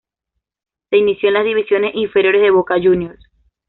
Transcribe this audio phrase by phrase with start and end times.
[0.89, 3.23] Se inició en las Divisiones Inferiores de Boca Juniors.